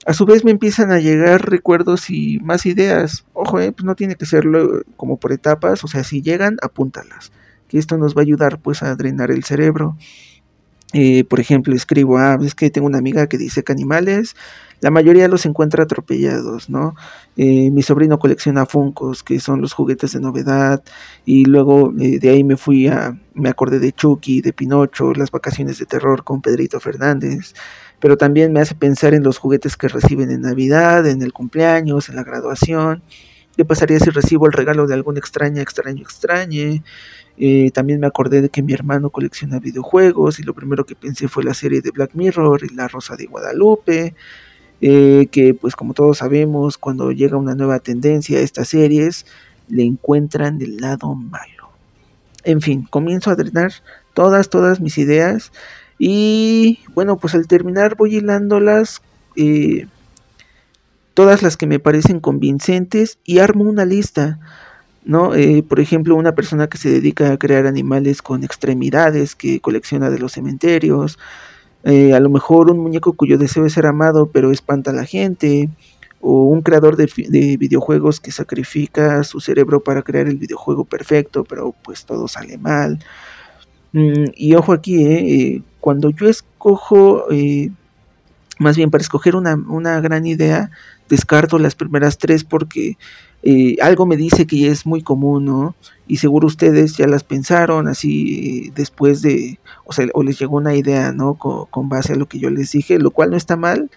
a 0.06 0.14
su 0.14 0.26
vez 0.26 0.46
me 0.46 0.52
empiezan 0.52 0.92
a 0.92 1.00
llegar 1.00 1.50
recuerdos 1.50 2.10
y 2.10 2.40
más 2.40 2.66
ideas. 2.66 3.26
Ojo, 3.34 3.60
eh, 3.60 3.72
pues 3.72 3.84
no 3.84 3.96
tiene 3.96 4.16
que 4.16 4.26
serlo 4.26 4.84
como 4.96 5.18
por 5.18 5.34
etapas, 5.34 5.84
o 5.84 5.88
sea, 5.88 6.04
si 6.04 6.22
llegan, 6.22 6.58
apúntalas, 6.62 7.32
que 7.68 7.78
esto 7.78 7.98
nos 7.98 8.16
va 8.16 8.22
a 8.22 8.24
ayudar 8.24 8.60
pues 8.60 8.84
a 8.84 8.96
drenar 8.96 9.32
el 9.32 9.44
cerebro. 9.44 9.98
Eh, 10.94 11.26
por 11.26 11.40
ejemplo, 11.40 11.76
escribo, 11.76 12.18
ah, 12.18 12.40
es 12.42 12.56
que 12.56 12.70
tengo 12.70 12.88
una 12.88 12.98
amiga 12.98 13.28
que 13.28 13.38
dice 13.38 13.64
que 13.64 13.74
animales, 13.74 14.36
la 14.80 14.90
mayoría 14.90 15.28
los 15.28 15.46
encuentra 15.46 15.84
atropellados, 15.84 16.70
¿no? 16.70 16.96
Eh, 17.36 17.72
mi 17.72 17.84
sobrino 17.84 18.20
colecciona 18.20 18.66
Funcos, 18.66 19.24
que 19.24 19.40
son 19.40 19.60
los 19.60 19.74
juguetes 19.74 20.14
de 20.14 20.22
novedad, 20.22 20.84
y 21.26 21.46
luego 21.46 21.94
eh, 22.00 22.20
de 22.20 22.30
ahí 22.30 22.44
me 22.44 22.58
fui 22.58 22.88
a, 22.88 23.20
me 23.34 23.50
acordé 23.50 23.80
de 23.80 23.92
Chucky, 23.92 24.42
de 24.42 24.54
Pinocho, 24.54 25.14
las 25.14 25.32
vacaciones 25.32 25.78
de 25.80 25.86
terror 25.86 26.24
con 26.24 26.42
Pedrito 26.42 26.80
Fernández, 26.80 27.54
pero 28.00 28.18
también 28.18 28.54
me 28.54 28.62
hace 28.62 28.76
pensar 28.76 29.14
en 29.14 29.24
los 29.24 29.40
juguetes 29.40 29.76
que 29.76 29.88
reciben 29.88 30.32
en 30.32 30.42
Navidad, 30.42 31.08
en 31.08 31.22
el 31.22 31.34
cumpleaños, 31.34 32.10
en 32.10 32.16
la 32.16 32.24
graduación, 32.24 33.02
¿Qué 33.58 33.66
pasaría 33.66 34.00
si 34.00 34.12
recibo 34.12 34.46
el 34.46 34.54
regalo 34.54 34.86
de 34.86 34.94
algún 34.94 35.18
extraña, 35.18 35.64
extraño, 35.64 36.04
extrañe? 36.04 36.84
Eh, 37.40 37.72
también 37.72 38.00
me 38.00 38.06
acordé 38.06 38.42
de 38.42 38.50
que 38.50 38.62
mi 38.62 38.72
hermano 38.74 39.10
colecciona 39.10 39.60
videojuegos 39.60 40.40
y 40.40 40.44
lo 40.44 40.54
primero 40.54 40.86
que 40.86 40.96
pensé 40.96 41.28
fue 41.28 41.44
la 41.44 41.56
serie 41.56 41.82
de 41.82 41.90
Black 41.90 42.12
Mirror 42.14 42.62
y 42.64 42.76
La 42.76 42.88
Rosa 42.88 43.16
de 43.16 43.26
Guadalupe. 43.26 44.14
Eh, 44.80 45.28
que 45.32 45.56
pues 45.56 45.76
como 45.76 45.96
todos 45.96 46.20
sabemos, 46.20 46.78
cuando 46.78 47.12
llega 47.12 47.36
una 47.36 47.56
nueva 47.56 47.80
tendencia 47.80 48.38
a 48.38 48.42
estas 48.42 48.70
series, 48.70 49.26
le 49.70 49.84
encuentran 49.84 50.60
del 50.60 50.78
lado 50.78 51.16
malo. 51.16 51.72
En 52.44 52.62
fin, 52.62 52.84
comienzo 52.88 53.32
a 53.32 53.36
drenar 53.36 53.72
todas, 54.14 54.50
todas 54.50 54.80
mis 54.80 55.00
ideas 55.00 55.52
y 55.98 56.80
bueno, 56.94 57.18
pues 57.18 57.34
al 57.34 57.48
terminar 57.48 57.96
voy 57.96 58.18
hilándolas 58.18 59.02
eh, 59.36 59.88
todas 61.18 61.42
las 61.42 61.58
que 61.58 61.66
me 61.66 61.80
parecen 61.80 62.20
convincentes 62.20 63.18
y 63.26 63.40
armo 63.40 63.64
una 63.64 63.86
lista. 63.86 64.38
¿no? 65.04 65.34
Eh, 65.34 65.64
por 65.68 65.80
ejemplo, 65.80 66.16
una 66.16 66.36
persona 66.36 66.68
que 66.68 66.78
se 66.78 66.92
dedica 66.92 67.32
a 67.32 67.38
crear 67.38 67.66
animales 67.66 68.22
con 68.22 68.44
extremidades, 68.44 69.34
que 69.34 69.60
colecciona 69.60 70.12
de 70.12 70.20
los 70.20 70.34
cementerios, 70.34 71.18
eh, 71.84 72.14
a 72.14 72.20
lo 72.20 72.30
mejor 72.30 72.70
un 72.70 72.78
muñeco 72.78 73.14
cuyo 73.14 73.40
deseo 73.40 73.66
es 73.66 73.74
ser 73.74 73.88
amado 73.88 74.30
pero 74.32 74.52
espanta 74.52 74.92
a 74.92 74.94
la 74.94 75.06
gente, 75.06 75.72
o 76.22 76.44
un 76.44 76.62
creador 76.62 76.96
de, 76.96 77.08
videojuegos 77.58 78.20
que 78.20 78.32
sacrifica 78.32 79.24
su 79.24 79.40
cerebro 79.40 79.80
para 79.80 80.04
crear 80.04 80.28
el 80.28 80.38
videojuego 80.38 80.86
perfecto, 80.86 81.44
pero 81.46 81.74
pues 81.84 82.06
todo 82.06 82.28
sale 82.28 82.60
mal. 82.60 83.00
Mm, 83.92 84.26
y 84.36 84.54
ojo 84.54 84.72
aquí, 84.72 85.04
eh, 85.04 85.64
cuando 85.80 86.12
yo 86.12 86.30
escojo 86.30 87.26
más 88.60 88.78
bien 88.78 88.92
para 88.92 89.02
escoger 89.02 89.36
una, 89.36 89.56
una 89.56 90.00
gran 90.02 90.26
idea, 90.26 90.72
descarto 91.10 91.60
las 91.60 91.76
primeras 91.76 92.18
tres 92.18 92.44
porque 92.44 92.98
eh, 93.44 93.78
algo 93.82 94.06
me 94.06 94.18
dice 94.18 94.48
que 94.48 94.68
es 94.68 94.86
muy 94.86 95.02
común, 95.02 95.46
¿no? 95.46 95.76
Y 96.08 96.18
seguro 96.18 96.48
ustedes 96.48 96.98
ya 96.98 97.08
las 97.08 97.24
pensaron 97.24 97.88
así 97.88 98.72
después 98.76 99.22
de, 99.22 99.60
o 99.86 99.94
sea, 99.94 100.08
o 100.14 100.24
les 100.24 100.40
llegó 100.40 100.58
una 100.58 100.76
idea, 100.76 101.12
¿no? 101.12 101.36
Con, 101.36 101.90
base 101.90 102.14
a 102.14 102.16
lo 102.16 102.28
que 102.28 102.40
yo 102.40 102.50
les 102.50 102.72
dije, 102.72 103.00
lo 103.00 103.12
cual 103.12 103.32
no 103.32 103.38
está 103.38 103.56
mal, 103.56 103.90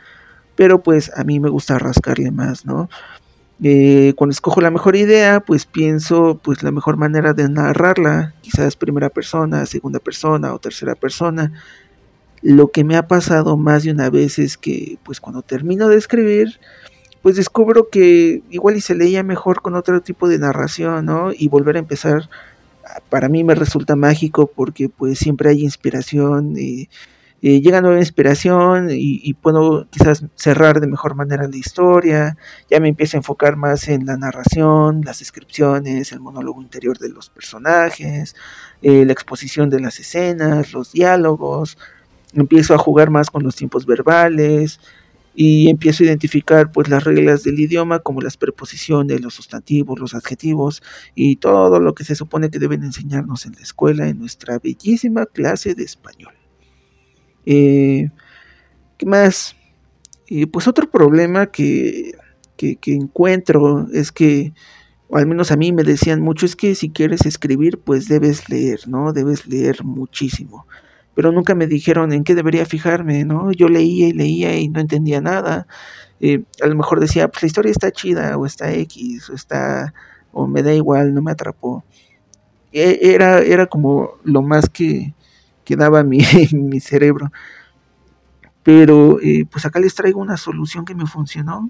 pero 0.56 0.82
pues 0.82 1.10
a 1.16 1.24
mí 1.24 1.40
me 1.40 1.48
gusta 1.48 1.78
rascarle 1.78 2.30
más, 2.30 2.66
¿no? 2.66 2.88
Eh, 3.62 4.14
cuando 4.16 4.32
escojo 4.32 4.60
la 4.60 4.70
mejor 4.70 4.96
idea, 4.96 5.40
pues 5.40 5.66
pienso 5.66 6.40
pues 6.42 6.62
la 6.62 6.70
mejor 6.70 6.96
manera 6.96 7.32
de 7.34 7.48
narrarla, 7.48 8.34
quizás 8.42 8.76
primera 8.76 9.10
persona, 9.10 9.66
segunda 9.66 9.98
persona 9.98 10.54
o 10.54 10.58
tercera 10.58 10.94
persona. 10.94 11.52
Lo 12.42 12.70
que 12.70 12.84
me 12.84 12.96
ha 12.96 13.06
pasado 13.06 13.56
más 13.56 13.84
de 13.84 13.90
una 13.90 14.08
vez 14.10 14.38
es 14.38 14.56
que 14.56 14.98
pues 15.02 15.20
cuando 15.20 15.42
termino 15.42 15.88
de 15.88 15.96
escribir, 15.96 16.58
pues 17.22 17.36
descubro 17.36 17.88
que 17.90 18.42
igual 18.50 18.76
y 18.76 18.80
se 18.80 18.94
leía 18.94 19.22
mejor 19.22 19.60
con 19.62 19.74
otro 19.74 20.00
tipo 20.00 20.28
de 20.28 20.38
narración, 20.38 21.06
¿no? 21.06 21.32
Y 21.32 21.48
volver 21.48 21.76
a 21.76 21.80
empezar, 21.80 22.30
para 23.10 23.28
mí 23.28 23.44
me 23.44 23.54
resulta 23.54 23.96
mágico 23.96 24.46
porque 24.54 24.88
pues 24.88 25.18
siempre 25.18 25.50
hay 25.50 25.62
inspiración, 25.62 26.54
y, 26.56 26.88
llega 27.42 27.80
nueva 27.80 27.98
inspiración 27.98 28.88
y, 28.90 29.32
puedo 29.34 29.86
quizás 29.90 30.24
cerrar 30.34 30.80
de 30.80 30.86
mejor 30.86 31.14
manera 31.14 31.48
la 31.48 31.56
historia, 31.56 32.36
ya 32.70 32.80
me 32.80 32.88
empiezo 32.88 33.16
a 33.16 33.20
enfocar 33.20 33.56
más 33.56 33.88
en 33.88 34.06
la 34.06 34.16
narración, 34.18 35.02
las 35.04 35.20
descripciones, 35.20 36.12
el 36.12 36.20
monólogo 36.20 36.60
interior 36.62 36.98
de 36.98 37.08
los 37.08 37.30
personajes, 37.30 38.36
eh, 38.82 39.04
la 39.06 39.12
exposición 39.12 39.70
de 39.70 39.80
las 39.80 40.00
escenas, 40.00 40.72
los 40.74 40.92
diálogos, 40.92 41.78
empiezo 42.34 42.74
a 42.74 42.78
jugar 42.78 43.10
más 43.10 43.30
con 43.30 43.42
los 43.42 43.56
tiempos 43.56 43.86
verbales, 43.86 44.80
y 45.34 45.70
empiezo 45.70 46.02
a 46.02 46.06
identificar 46.06 46.72
pues 46.72 46.88
las 46.88 47.04
reglas 47.04 47.44
del 47.44 47.58
idioma 47.58 48.00
como 48.00 48.20
las 48.20 48.36
preposiciones, 48.36 49.20
los 49.20 49.34
sustantivos, 49.34 49.98
los 49.98 50.14
adjetivos 50.14 50.82
y 51.14 51.36
todo 51.36 51.78
lo 51.80 51.94
que 51.94 52.04
se 52.04 52.14
supone 52.14 52.50
que 52.50 52.58
deben 52.58 52.82
enseñarnos 52.82 53.46
en 53.46 53.52
la 53.52 53.60
escuela 53.60 54.08
en 54.08 54.18
nuestra 54.18 54.58
bellísima 54.58 55.26
clase 55.26 55.74
de 55.74 55.84
español. 55.84 56.34
Eh, 57.46 58.10
¿Qué 58.98 59.06
más? 59.06 59.56
Eh, 60.26 60.46
pues 60.46 60.68
otro 60.68 60.90
problema 60.90 61.46
que, 61.46 62.12
que, 62.56 62.78
encuentro 62.86 63.86
es 63.92 64.12
que, 64.12 64.52
o 65.08 65.16
al 65.16 65.26
menos 65.26 65.50
a 65.52 65.56
mí 65.56 65.72
me 65.72 65.84
decían 65.84 66.20
mucho, 66.20 66.44
es 66.44 66.54
que 66.54 66.74
si 66.74 66.90
quieres 66.90 67.24
escribir 67.24 67.78
pues 67.78 68.08
debes 68.08 68.48
leer, 68.48 68.86
¿no? 68.88 69.12
Debes 69.12 69.46
leer 69.46 69.84
muchísimo 69.84 70.66
pero 71.20 71.32
nunca 71.32 71.54
me 71.54 71.66
dijeron 71.66 72.14
en 72.14 72.24
qué 72.24 72.34
debería 72.34 72.64
fijarme, 72.64 73.26
¿no? 73.26 73.52
Yo 73.52 73.68
leía 73.68 74.08
y 74.08 74.12
leía 74.14 74.56
y 74.58 74.70
no 74.70 74.80
entendía 74.80 75.20
nada. 75.20 75.66
Eh, 76.18 76.44
a 76.62 76.66
lo 76.66 76.74
mejor 76.74 76.98
decía, 76.98 77.28
pues 77.28 77.42
la 77.42 77.46
historia 77.48 77.70
está 77.72 77.92
chida, 77.92 78.38
o 78.38 78.46
está 78.46 78.72
X, 78.72 79.28
o 79.28 79.34
está, 79.34 79.92
o 80.32 80.46
me 80.46 80.62
da 80.62 80.72
igual, 80.72 81.12
no 81.12 81.20
me 81.20 81.30
atrapó. 81.30 81.84
E, 82.72 83.00
era, 83.02 83.40
era 83.40 83.66
como 83.66 84.12
lo 84.24 84.40
más 84.40 84.70
que, 84.70 85.12
que 85.62 85.76
daba 85.76 86.02
mi, 86.04 86.20
mi 86.52 86.80
cerebro. 86.80 87.30
Pero 88.62 89.20
eh, 89.20 89.44
pues 89.44 89.66
acá 89.66 89.78
les 89.78 89.94
traigo 89.94 90.22
una 90.22 90.38
solución 90.38 90.86
que 90.86 90.94
me 90.94 91.04
funcionó 91.04 91.68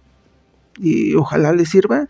y 0.79 1.17
ojalá 1.17 1.53
les 1.53 1.71
sirva. 1.71 2.07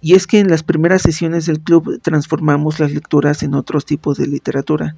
Y 0.00 0.14
es 0.14 0.26
que 0.26 0.38
en 0.38 0.48
las 0.48 0.62
primeras 0.62 1.02
sesiones 1.02 1.44
del 1.44 1.60
club 1.60 2.00
transformamos 2.00 2.80
las 2.80 2.90
lecturas 2.90 3.42
en 3.42 3.52
otros 3.52 3.84
tipos 3.84 4.16
de 4.16 4.28
literatura. 4.28 4.96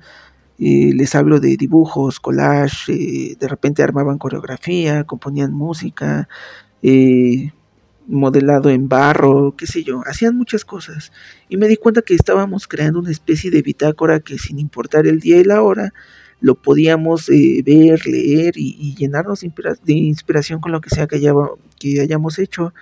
Eh, 0.58 0.92
les 0.94 1.14
hablo 1.14 1.40
de 1.40 1.56
dibujos, 1.56 2.20
collage, 2.20 2.92
eh, 2.92 3.36
de 3.38 3.48
repente 3.48 3.82
armaban 3.82 4.18
coreografía, 4.18 5.04
componían 5.04 5.52
música, 5.52 6.28
eh, 6.82 7.52
modelado 8.06 8.70
en 8.70 8.88
barro, 8.88 9.54
qué 9.56 9.66
sé 9.66 9.82
yo, 9.82 10.02
hacían 10.06 10.36
muchas 10.36 10.64
cosas. 10.64 11.12
Y 11.48 11.56
me 11.56 11.66
di 11.68 11.76
cuenta 11.76 12.02
que 12.02 12.14
estábamos 12.14 12.68
creando 12.68 13.00
una 13.00 13.10
especie 13.10 13.50
de 13.50 13.62
bitácora 13.62 14.20
que 14.20 14.38
sin 14.38 14.58
importar 14.58 15.06
el 15.06 15.20
día 15.20 15.38
y 15.38 15.44
la 15.44 15.62
hora, 15.62 15.92
lo 16.40 16.54
podíamos 16.56 17.28
ver, 17.28 18.06
leer 18.06 18.54
y, 18.56 18.94
llenarnos 18.96 19.40
de 19.40 19.92
inspiración 19.94 20.60
con 20.60 20.72
lo 20.72 20.80
que 20.80 20.90
sea 20.90 21.06
que, 21.06 21.20
que 21.78 22.00
hayamos 22.00 22.38
hecho. 22.38 22.74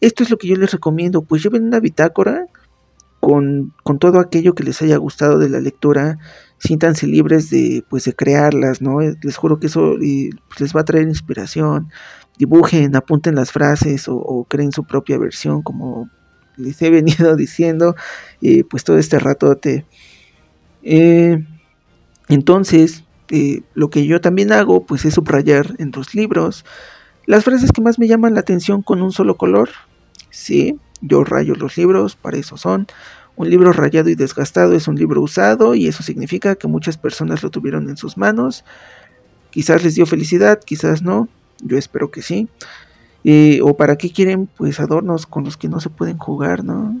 Esto 0.00 0.22
es 0.22 0.30
lo 0.30 0.38
que 0.38 0.48
yo 0.48 0.56
les 0.56 0.72
recomiendo, 0.72 1.22
pues 1.22 1.42
lleven 1.42 1.64
una 1.64 1.80
bitácora 1.80 2.46
con, 3.28 3.98
todo 3.98 4.20
aquello 4.20 4.54
que 4.54 4.64
les 4.64 4.80
haya 4.80 4.96
gustado 4.96 5.38
de 5.38 5.50
la 5.50 5.60
lectura, 5.60 6.18
siéntanse 6.56 7.06
libres 7.06 7.50
de, 7.50 7.84
pues, 7.90 8.06
de 8.06 8.14
crearlas, 8.14 8.80
¿no? 8.80 9.02
Eh, 9.02 9.16
les 9.22 9.36
juro 9.36 9.60
que 9.60 9.66
eso 9.66 9.96
les 9.98 10.74
va 10.74 10.80
a 10.80 10.84
traer 10.84 11.06
inspiración. 11.06 11.90
Dibujen, 12.38 12.96
apunten 12.96 13.34
las 13.34 13.52
frases 13.52 14.06
o, 14.08 14.46
creen 14.48 14.72
su 14.72 14.84
propia 14.84 15.18
versión, 15.18 15.60
como 15.60 16.08
les 16.56 16.80
he 16.80 16.88
venido 16.98 17.36
diciendo, 17.36 17.96
eh, 18.40 18.64
pues 18.64 18.82
todo 18.82 18.96
este 18.96 19.18
ratote. 19.18 19.84
Eh, 20.82 21.44
entonces, 22.28 23.04
lo 23.74 23.90
que 23.90 24.06
yo 24.06 24.22
también 24.22 24.52
hago, 24.52 24.86
pues 24.86 25.04
es 25.04 25.12
subrayar 25.12 25.74
en 25.78 25.90
los 25.94 26.14
libros 26.14 26.64
las 27.26 27.44
frases 27.44 27.72
que 27.72 27.82
más 27.82 27.98
me 27.98 28.08
llaman 28.08 28.32
la 28.32 28.40
atención 28.40 28.80
con 28.80 29.02
un 29.02 29.12
solo 29.12 29.36
color. 29.36 29.68
Sí, 30.30 30.78
yo 31.02 31.24
rayo 31.24 31.54
los 31.54 31.76
libros, 31.76 32.16
para 32.16 32.38
eso 32.38 32.56
son. 32.56 32.86
Un 33.38 33.48
libro 33.48 33.72
rayado 33.72 34.08
y 34.10 34.16
desgastado 34.16 34.74
es 34.74 34.88
un 34.88 34.96
libro 34.96 35.22
usado 35.22 35.76
y 35.76 35.86
eso 35.86 36.02
significa 36.02 36.56
que 36.56 36.66
muchas 36.66 36.98
personas 36.98 37.40
lo 37.44 37.50
tuvieron 37.50 37.88
en 37.88 37.96
sus 37.96 38.16
manos. 38.16 38.64
Quizás 39.50 39.84
les 39.84 39.94
dio 39.94 40.06
felicidad, 40.06 40.58
quizás 40.58 41.02
no. 41.02 41.28
Yo 41.60 41.78
espero 41.78 42.10
que 42.10 42.20
sí. 42.20 42.48
Eh, 43.22 43.60
o 43.62 43.76
para 43.76 43.94
qué 43.94 44.10
quieren 44.10 44.48
pues 44.48 44.80
adornos 44.80 45.24
con 45.24 45.44
los 45.44 45.56
que 45.56 45.68
no 45.68 45.78
se 45.78 45.88
pueden 45.88 46.18
jugar, 46.18 46.64
¿no? 46.64 47.00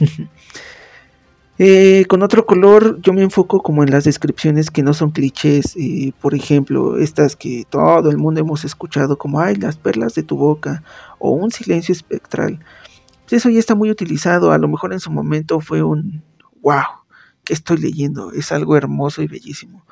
Eh, 1.58 2.04
con 2.06 2.22
otro 2.22 2.44
color 2.44 3.00
yo 3.00 3.14
me 3.14 3.22
enfoco 3.22 3.62
como 3.62 3.82
en 3.82 3.90
las 3.90 4.04
descripciones 4.04 4.70
que 4.70 4.82
no 4.82 4.92
son 4.92 5.10
clichés, 5.10 5.74
eh, 5.78 6.12
por 6.20 6.34
ejemplo, 6.34 6.98
estas 6.98 7.34
que 7.34 7.64
todo 7.70 8.10
el 8.10 8.18
mundo 8.18 8.42
hemos 8.42 8.66
escuchado 8.66 9.16
como, 9.16 9.40
ay, 9.40 9.54
las 9.54 9.78
perlas 9.78 10.14
de 10.14 10.22
tu 10.22 10.36
boca, 10.36 10.82
o 11.18 11.30
un 11.30 11.50
silencio 11.50 11.94
espectral. 11.94 12.60
Pues 13.26 13.42
eso 13.42 13.50
ya 13.50 13.58
está 13.58 13.74
muy 13.74 13.90
utilizado, 13.90 14.52
a 14.52 14.58
lo 14.58 14.68
mejor 14.68 14.92
en 14.92 15.00
su 15.00 15.10
momento 15.10 15.58
fue 15.58 15.82
un 15.82 16.22
wow, 16.62 16.84
que 17.42 17.54
estoy 17.54 17.78
leyendo, 17.78 18.30
es 18.30 18.52
algo 18.52 18.76
hermoso 18.76 19.20
y 19.20 19.26
bellísimo. 19.26 19.84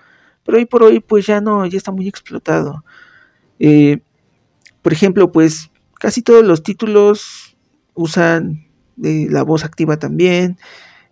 Pero 0.44 0.58
hoy 0.58 0.66
por 0.66 0.84
hoy 0.84 1.00
pues 1.00 1.26
ya 1.26 1.40
no, 1.40 1.66
ya 1.66 1.76
está 1.76 1.90
muy 1.90 2.06
explotado. 2.06 2.84
Eh, 3.58 4.02
por 4.82 4.92
ejemplo, 4.92 5.32
pues 5.32 5.72
casi 5.98 6.22
todos 6.22 6.44
los 6.44 6.62
títulos 6.62 7.56
usan 7.94 8.68
eh, 9.02 9.26
la 9.28 9.42
voz 9.42 9.64
activa 9.64 9.96
también. 9.96 10.56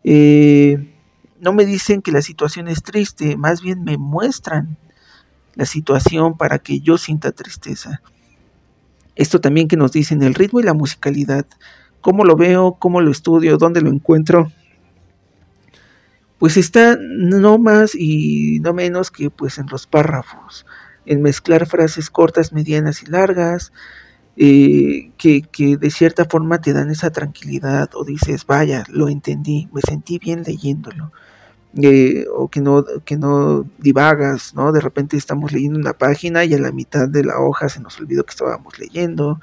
Eh, 0.04 0.96
no 1.40 1.52
me 1.52 1.64
dicen 1.64 2.02
que 2.02 2.12
la 2.12 2.22
situación 2.22 2.68
es 2.68 2.84
triste, 2.84 3.36
más 3.36 3.62
bien 3.62 3.82
me 3.82 3.98
muestran 3.98 4.76
la 5.54 5.66
situación 5.66 6.36
para 6.36 6.60
que 6.60 6.78
yo 6.78 6.98
sienta 6.98 7.32
tristeza. 7.32 8.00
Esto 9.16 9.40
también 9.40 9.66
que 9.66 9.76
nos 9.76 9.90
dicen 9.90 10.22
el 10.22 10.34
ritmo 10.34 10.60
y 10.60 10.62
la 10.62 10.72
musicalidad 10.72 11.46
¿Cómo 12.02 12.24
lo 12.24 12.36
veo? 12.36 12.76
¿Cómo 12.78 13.00
lo 13.00 13.10
estudio? 13.10 13.56
¿Dónde 13.56 13.80
lo 13.80 13.88
encuentro? 13.88 14.50
Pues 16.38 16.56
está 16.56 16.98
no 17.00 17.58
más 17.58 17.94
y 17.94 18.58
no 18.60 18.74
menos 18.74 19.12
que 19.12 19.30
pues 19.30 19.58
en 19.58 19.66
los 19.70 19.86
párrafos, 19.86 20.66
en 21.06 21.22
mezclar 21.22 21.66
frases 21.66 22.10
cortas, 22.10 22.52
medianas 22.52 23.04
y 23.04 23.06
largas, 23.06 23.72
eh, 24.36 25.12
que, 25.16 25.76
de 25.76 25.90
cierta 25.90 26.24
forma 26.24 26.60
te 26.60 26.72
dan 26.72 26.90
esa 26.90 27.10
tranquilidad 27.10 27.90
o 27.94 28.04
dices, 28.04 28.46
vaya, 28.46 28.82
lo 28.88 29.08
entendí, 29.08 29.68
me 29.72 29.80
sentí 29.82 30.18
bien 30.18 30.42
leyéndolo. 30.42 31.12
Eh, 31.80 32.26
o 32.34 32.48
que 32.48 32.60
no, 32.60 32.84
que 33.04 33.16
no 33.16 33.64
divagas, 33.78 34.54
¿no? 34.54 34.72
De 34.72 34.80
repente 34.80 35.16
estamos 35.16 35.52
leyendo 35.52 35.78
una 35.78 35.94
página 35.94 36.44
y 36.44 36.52
a 36.52 36.58
la 36.58 36.72
mitad 36.72 37.08
de 37.08 37.24
la 37.24 37.38
hoja 37.38 37.68
se 37.68 37.80
nos 37.80 37.98
olvidó 38.00 38.24
que 38.24 38.32
estábamos 38.32 38.78
leyendo. 38.80 39.40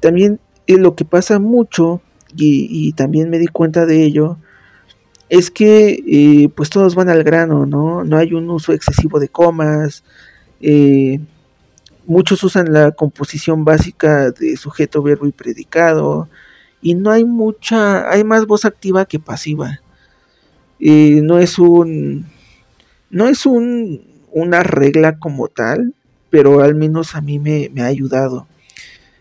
También 0.00 0.40
y 0.68 0.76
lo 0.76 0.94
que 0.94 1.06
pasa 1.06 1.38
mucho, 1.38 2.02
y, 2.36 2.92
también 2.92 3.30
me 3.30 3.38
di 3.38 3.46
cuenta 3.46 3.86
de 3.86 4.04
ello, 4.04 4.36
es 5.30 5.50
que 5.50 6.02
eh, 6.06 6.50
pues 6.54 6.68
todos 6.68 6.94
van 6.94 7.08
al 7.08 7.24
grano, 7.24 7.64
¿no? 7.64 8.04
No 8.04 8.18
hay 8.18 8.34
un 8.34 8.50
uso 8.50 8.74
excesivo 8.74 9.18
de 9.18 9.30
comas. 9.30 10.04
Eh, 10.60 11.20
muchos 12.04 12.44
usan 12.44 12.70
la 12.70 12.90
composición 12.90 13.64
básica 13.64 14.30
de 14.30 14.58
sujeto, 14.58 15.02
verbo 15.02 15.26
y 15.26 15.32
predicado. 15.32 16.28
Y 16.82 16.94
no 16.94 17.12
hay 17.12 17.24
mucha, 17.24 18.10
hay 18.10 18.22
más 18.22 18.46
voz 18.46 18.66
activa 18.66 19.06
que 19.06 19.18
pasiva. 19.18 19.80
Eh, 20.80 21.20
no 21.22 21.38
es 21.38 21.58
un, 21.58 22.26
no 23.08 23.26
es 23.26 23.46
un, 23.46 24.02
una 24.32 24.62
regla 24.62 25.18
como 25.18 25.48
tal, 25.48 25.94
pero 26.28 26.60
al 26.60 26.74
menos 26.74 27.14
a 27.14 27.22
mí 27.22 27.38
me, 27.38 27.70
me 27.72 27.80
ha 27.80 27.86
ayudado. 27.86 28.46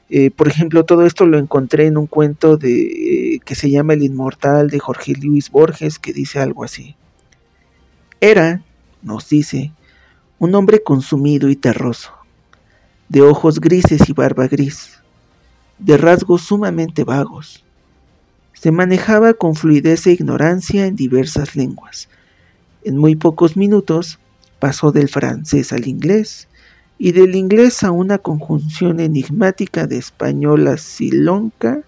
Eh, 0.10 0.32
por 0.32 0.48
ejemplo, 0.48 0.86
todo 0.86 1.06
esto 1.06 1.26
lo 1.26 1.38
encontré 1.38 1.86
en 1.86 1.98
un 1.98 2.08
cuento 2.08 2.58
de, 2.58 3.36
eh, 3.36 3.40
que 3.44 3.56
se 3.56 3.70
llama 3.70 3.94
El 3.94 4.04
Inmortal 4.04 4.70
de 4.70 4.80
Jorge 4.80 5.14
Luis 5.14 5.52
Borges, 5.52 6.00
que 6.00 6.14
dice 6.14 6.40
algo 6.40 6.64
así. 6.64 6.96
Era, 8.22 8.64
nos 9.02 9.28
dice, 9.28 9.74
un 10.40 10.56
hombre 10.56 10.82
consumido 10.82 11.50
y 11.50 11.56
terroso, 11.56 12.14
de 13.10 13.22
ojos 13.22 13.60
grises 13.60 14.08
y 14.08 14.14
barba 14.14 14.48
gris, 14.48 15.00
de 15.78 15.98
rasgos 15.98 16.44
sumamente 16.44 17.04
vagos. 17.04 17.66
Se 18.54 18.72
manejaba 18.72 19.34
con 19.34 19.56
fluidez 19.56 20.08
e 20.08 20.14
ignorancia 20.14 20.88
en 20.88 20.96
diversas 20.96 21.56
lenguas. 21.56 22.10
En 22.84 22.98
muy 22.98 23.16
pocos 23.16 23.58
minutos 23.58 24.20
pasó 24.60 24.92
del 24.92 25.10
francés 25.10 25.74
al 25.74 25.88
inglés 25.88 26.48
y 27.00 27.12
del 27.12 27.36
inglés 27.36 27.84
a 27.84 27.92
una 27.92 28.18
conjunción 28.18 29.00
enigmática 29.00 29.88
de 29.88 29.98
español 29.98 30.68
a 30.68 30.78
silonca, 30.78 31.82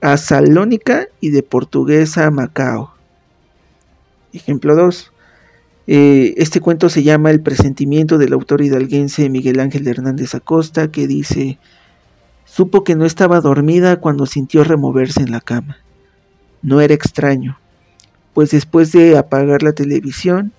a 0.00 0.16
salónica 0.16 1.08
y 1.20 1.30
de 1.30 1.42
portugués 1.42 2.16
a 2.16 2.30
Macao. 2.30 2.94
Ejemplo 4.32 4.76
2. 4.76 5.12
Eh, 5.86 6.34
este 6.36 6.60
cuento 6.60 6.88
se 6.88 7.02
llama 7.02 7.30
El 7.30 7.40
presentimiento 7.40 8.16
del 8.16 8.32
autor 8.32 8.62
hidalguense 8.62 9.28
Miguel 9.28 9.58
Ángel 9.58 9.88
Hernández 9.88 10.34
Acosta, 10.36 10.92
que 10.92 11.08
dice, 11.08 11.58
supo 12.44 12.84
que 12.84 12.94
no 12.94 13.04
estaba 13.04 13.40
dormida 13.40 13.96
cuando 13.98 14.26
sintió 14.26 14.62
removerse 14.62 15.20
en 15.20 15.32
la 15.32 15.40
cama. 15.40 15.78
No 16.62 16.80
era 16.80 16.94
extraño, 16.94 17.58
pues 18.34 18.50
después 18.50 18.92
de 18.92 19.18
apagar 19.18 19.64
la 19.64 19.72
televisión, 19.72 20.52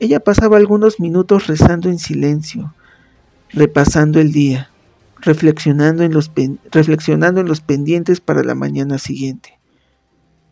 ella 0.00 0.20
pasaba 0.20 0.56
algunos 0.56 1.00
minutos 1.00 1.48
rezando 1.48 1.90
en 1.90 1.98
silencio, 1.98 2.72
repasando 3.50 4.20
el 4.20 4.32
día, 4.32 4.70
reflexionando 5.20 6.02
en 6.02 6.12
los, 6.12 6.30
reflexionando 6.70 7.40
en 7.40 7.48
los 7.48 7.60
pendientes 7.60 8.20
para 8.20 8.42
la 8.42 8.54
mañana 8.54 8.98
siguiente. 8.98 9.58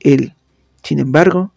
Él, 0.01 0.35
sin 0.83 0.99
embargo, 0.99 1.53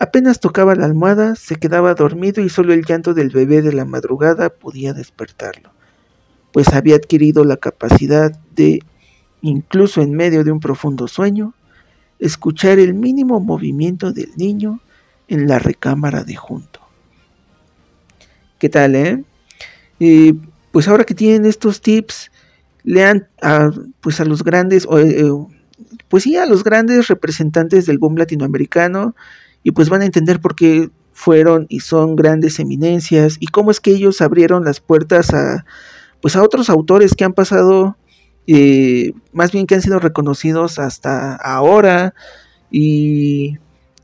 Apenas 0.00 0.38
tocaba 0.38 0.76
la 0.76 0.84
almohada, 0.84 1.34
se 1.34 1.56
quedaba 1.56 1.92
dormido 1.94 2.40
y 2.40 2.48
solo 2.48 2.72
el 2.72 2.84
llanto 2.84 3.14
del 3.14 3.30
bebé 3.30 3.62
de 3.62 3.72
la 3.72 3.84
madrugada 3.84 4.48
podía 4.48 4.92
despertarlo, 4.94 5.72
pues 6.52 6.68
había 6.68 6.94
adquirido 6.94 7.44
la 7.44 7.56
capacidad 7.56 8.30
de, 8.54 8.78
incluso 9.42 10.00
en 10.00 10.12
medio 10.12 10.44
de 10.44 10.52
un 10.52 10.60
profundo 10.60 11.08
sueño, 11.08 11.52
escuchar 12.20 12.78
el 12.78 12.94
mínimo 12.94 13.40
movimiento 13.40 14.12
del 14.12 14.30
niño 14.36 14.80
en 15.26 15.48
la 15.48 15.58
recámara 15.58 16.22
de 16.22 16.36
junto. 16.36 16.80
¿Qué 18.60 18.68
tal, 18.68 18.94
eh? 18.94 19.24
eh 19.98 20.34
pues 20.72 20.88
ahora 20.88 21.04
que 21.04 21.14
tienen 21.14 21.46
estos 21.46 21.80
tips, 21.80 22.30
lean 22.84 23.28
a, 23.42 23.70
pues 24.00 24.20
a 24.20 24.24
los 24.24 24.42
grandes, 24.44 24.86
eh, 24.90 25.30
pues 26.08 26.24
sí, 26.24 26.36
a 26.36 26.46
los 26.46 26.64
grandes 26.64 27.08
representantes 27.08 27.86
del 27.86 27.98
boom 27.98 28.16
latinoamericano, 28.16 29.14
y 29.62 29.72
pues 29.72 29.88
van 29.88 30.02
a 30.02 30.06
entender 30.06 30.40
por 30.40 30.54
qué 30.54 30.90
fueron 31.18 31.66
y 31.68 31.80
son 31.80 32.14
grandes 32.14 32.60
eminencias 32.60 33.38
y 33.40 33.48
cómo 33.48 33.72
es 33.72 33.80
que 33.80 33.90
ellos 33.90 34.20
abrieron 34.20 34.64
las 34.64 34.78
puertas 34.78 35.34
a 35.34 35.64
pues 36.22 36.36
a 36.36 36.42
otros 36.44 36.70
autores 36.70 37.14
que 37.14 37.24
han 37.24 37.32
pasado 37.32 37.96
eh, 38.46 39.12
más 39.32 39.50
bien 39.50 39.66
que 39.66 39.74
han 39.74 39.82
sido 39.82 39.98
reconocidos 39.98 40.78
hasta 40.78 41.34
ahora. 41.34 42.14
Y 42.70 43.58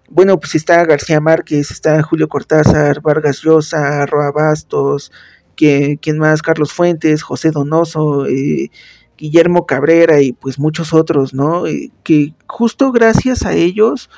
bueno 0.08 0.40
pues 0.40 0.56
está 0.56 0.84
García 0.86 1.20
Márquez 1.20 1.70
está 1.70 2.02
Julio 2.02 2.28
Cortázar 2.28 3.00
Vargas 3.00 3.42
Llosa 3.42 4.04
Roa 4.06 4.32
Bastos 4.32 5.12
que, 5.54 5.98
quién 6.00 6.18
más 6.18 6.42
Carlos 6.42 6.72
Fuentes 6.72 7.22
José 7.22 7.50
Donoso 7.50 8.26
eh, 8.26 8.70
Guillermo 9.16 9.66
Cabrera 9.66 10.20
y 10.20 10.32
pues 10.32 10.58
muchos 10.58 10.92
otros 10.92 11.34
no 11.34 11.66
eh, 11.66 11.90
que 12.02 12.34
justo 12.46 12.92
gracias 12.92 13.44
a 13.44 13.54
ellos 13.54 14.10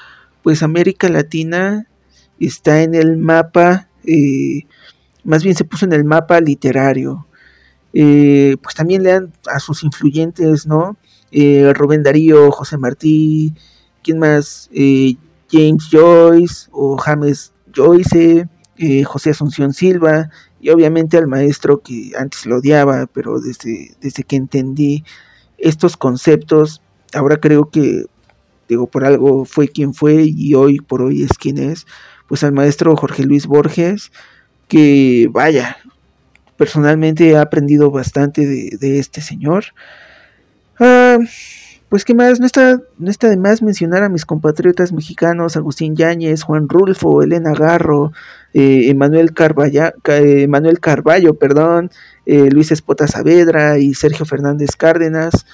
pues 0.43 0.63
América 0.63 1.09
Latina 1.09 1.89
está 2.39 2.83
en 2.83 2.95
el 2.95 3.17
mapa, 3.17 3.89
eh, 4.05 4.63
más 5.25 5.43
bien 5.43 5.57
se 5.57 5.65
puso 5.65 5.87
en 5.87 5.93
el 5.93 6.05
mapa 6.05 6.41
literario. 6.41 7.27
Pues 7.93 8.75
también 8.77 9.03
lean 9.03 9.33
a 9.51 9.59
sus 9.59 9.83
influyentes, 9.83 10.67
¿no? 10.67 10.99
Rubén 11.33 12.03
Darío, 12.03 12.53
José 12.53 12.77
Martí, 12.77 13.55
¿quién 14.05 14.19
más? 14.19 14.71
James 15.51 15.89
Joyce 15.91 16.69
o 16.71 16.97
James 16.99 17.55
Joyce, 17.75 18.47
José 19.05 19.31
Asunción 19.31 19.73
Silva, 19.73 20.29
y 20.67 20.71
obviamente 20.71 21.17
al 21.17 21.29
maestro 21.29 21.81
que 21.81 22.11
antes 22.19 22.45
lo 22.45 22.57
odiaba, 22.57 23.07
pero 23.07 23.39
desde, 23.39 23.93
desde 24.01 24.25
que 24.25 24.35
entendí 24.35 25.05
estos 25.59 25.97
conceptos, 25.97 26.83
ahora 27.15 27.37
creo 27.37 27.71
que 27.71 28.07
digo, 28.69 28.89
por 28.89 29.05
algo 29.05 29.45
fue 29.45 29.69
quien 29.69 29.95
fue 29.95 30.25
y 30.25 30.55
hoy 30.55 30.81
por 30.81 31.03
hoy 31.03 31.23
es 31.23 31.39
quien 31.39 31.59
es, 31.59 31.87
pues 32.27 32.43
al 32.43 32.51
maestro 32.51 32.97
Jorge 32.97 33.23
Luis 33.23 33.47
Borges, 33.47 34.11
que 34.67 35.29
vaya, 35.31 35.77
personalmente 36.57 37.31
he 37.31 37.37
aprendido 37.37 37.93
bastante 37.93 38.45
de, 38.45 38.99
este 38.99 39.21
señor. 39.21 39.67
Ah, 40.81 41.19
pues 41.89 42.05
qué 42.05 42.15
más, 42.15 42.41
no 42.41 42.47
está, 42.47 42.81
no 42.99 43.09
está 43.09 43.29
de 43.29 43.37
más 43.37 43.63
mencionar 43.63 44.03
a 44.03 44.09
mis 44.09 44.25
compatriotas 44.25 44.93
mexicanos, 44.93 45.57
Agustín 45.57 45.95
Yáñez, 45.95 46.43
Juan 46.43 46.69
Rulfo, 46.69 47.23
Elena 47.23 47.53
Garro, 47.55 48.11
eh, 48.59 48.91
Emanuel, 48.91 49.33
Carballo, 50.81 51.35
perdón, 51.35 51.91
eh, 52.25 52.49
Luis 52.51 52.73
Espota 52.73 53.07
Saavedra 53.07 53.79
y 53.79 53.95
Sergio 53.95 54.25
Fernández 54.25 54.77
Cárdenas 54.77 55.47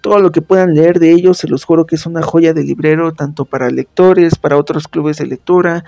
todo 0.00 0.18
lo 0.18 0.32
que 0.32 0.42
puedan 0.42 0.74
leer 0.74 0.98
de 0.98 1.12
ellos, 1.12 1.38
se 1.38 1.48
los 1.48 1.64
juro 1.64 1.86
que 1.86 1.96
es 1.96 2.06
una 2.06 2.22
joya 2.22 2.54
de 2.54 2.64
librero, 2.64 3.12
tanto 3.12 3.44
para 3.44 3.70
lectores, 3.70 4.36
para 4.36 4.56
otros 4.56 4.88
clubes 4.88 5.18
de 5.18 5.26
lectura 5.26 5.84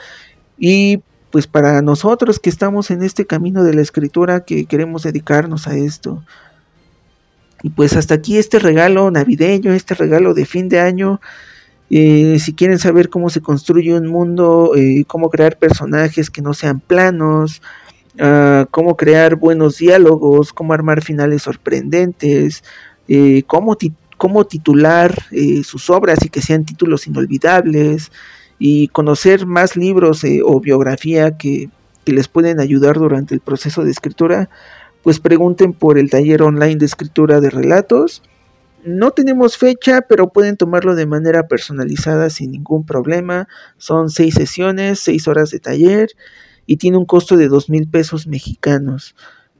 y 0.58 1.02
pues 1.30 1.46
para 1.46 1.80
nosotros 1.80 2.38
que 2.38 2.50
estamos 2.50 2.90
en 2.90 3.02
este 3.02 3.26
camino 3.26 3.64
de 3.64 3.72
la 3.72 3.80
escritura, 3.80 4.44
que 4.44 4.66
queremos 4.66 5.02
dedicarnos 5.04 5.66
a 5.66 5.76
esto. 5.76 6.22
Y 7.62 7.70
pues 7.70 7.96
hasta 7.96 8.14
aquí 8.14 8.36
este 8.36 8.58
regalo 8.58 9.10
navideño, 9.10 9.72
este 9.72 9.94
regalo 9.94 10.34
de 10.34 10.44
fin 10.44 10.68
de 10.68 10.80
año. 10.80 11.20
Eh, 11.94 12.38
si 12.38 12.54
quieren 12.54 12.78
saber 12.78 13.10
cómo 13.10 13.28
se 13.28 13.42
construye 13.42 13.92
un 13.92 14.06
mundo, 14.06 14.72
eh, 14.74 15.04
cómo 15.06 15.28
crear 15.28 15.58
personajes 15.58 16.30
que 16.30 16.40
no 16.40 16.54
sean 16.54 16.80
planos, 16.80 17.60
ah, 18.18 18.66
cómo 18.70 18.96
crear 18.96 19.36
buenos 19.36 19.76
diálogos, 19.76 20.54
cómo 20.54 20.72
armar 20.72 21.02
finales 21.02 21.42
sorprendentes, 21.42 22.64
eh, 23.08 23.42
cómo, 23.46 23.76
cómo 24.16 24.46
titular 24.46 25.22
sus 25.64 25.90
obras 25.90 26.24
y 26.24 26.30
que 26.30 26.40
sean 26.40 26.64
títulos 26.64 27.06
inolvidables 27.06 28.10
y 28.58 28.88
conocer 28.88 29.44
más 29.44 29.76
libros 29.76 30.22
o 30.44 30.60
biografía 30.60 31.36
que, 31.36 31.68
les 32.06 32.26
pueden 32.26 32.58
ayudar 32.58 32.98
durante 32.98 33.32
el 33.32 33.40
proceso 33.40 33.84
de 33.84 33.92
escritura, 33.92 34.48
pues 35.04 35.20
pregunten 35.20 35.72
por 35.72 35.98
el 35.98 36.10
taller 36.10 36.42
online 36.42 36.76
de 36.76 36.86
escritura 36.86 37.40
de 37.40 37.48
relatos. 37.48 38.22
No 38.84 39.12
tenemos 39.12 39.56
fecha, 39.56 40.02
pero 40.02 40.32
pueden 40.32 40.56
tomarlo 40.56 40.94
de 40.94 41.06
manera 41.06 41.46
personalizada 41.46 42.30
sin 42.30 42.50
ningún 42.50 42.84
problema. 42.84 43.48
Son 43.76 44.10
seis 44.10 44.34
sesiones, 44.34 44.98
seis 45.00 45.28
horas 45.28 45.50
de 45.50 45.60
taller 45.60 46.08
y 46.66 46.76
tiene 46.76 46.96
un 46.96 47.06
costo 47.06 47.36
de 47.36 47.48
dos 47.48 47.70
mil 47.70 47.88
pesos 47.88 48.26
mexicanos. 48.26 49.14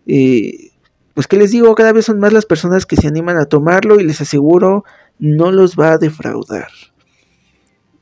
Eh, 0.07 0.73
pues 1.15 1.27
que 1.27 1.37
les 1.37 1.51
digo, 1.51 1.75
cada 1.75 1.93
vez 1.93 2.07
son 2.07 2.19
más 2.19 2.33
las 2.33 2.47
personas 2.47 2.87
que 2.87 2.97
se 2.97 3.07
animan 3.07 3.37
a 3.37 3.45
tomarlo 3.45 4.01
y 4.01 4.05
les 4.05 4.21
aseguro, 4.21 4.85
no 5.19 5.53
los 5.53 5.77
va 5.77 5.93
a 5.93 5.99
defraudar. 5.99 6.69